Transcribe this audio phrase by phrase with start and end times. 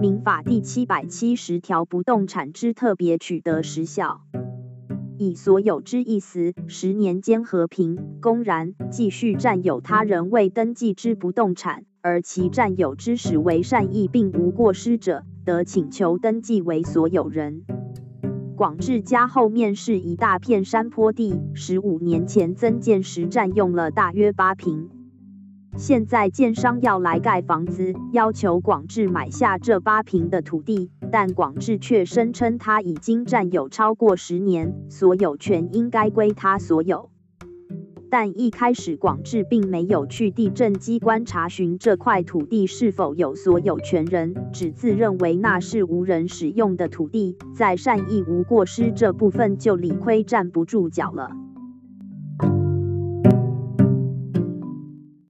[0.00, 4.22] 民法第七百七十条不动产之特别取得时效。
[5.16, 17.62] 以所有之意思，十年间和平、公然继续占有他人未登记之不动产，而其占有之实为善意并无过失者，得请求登记为所有人。
[18.56, 24.90] 广志家后面是一大片山坡地，十五年前增建时占用了大约八平。
[25.76, 37.10] 现在建商要来盖房子，要求广志买下这八平的土地，但广志却声称他已经占有超过十年，所有权应该归他所有。
[38.08, 51.43] 但一开始广志并没有去地政机关查询这块土地是否有所有权人，只自认为那是无人使用的土地，在善意无过失这部分就理亏站不住脚了。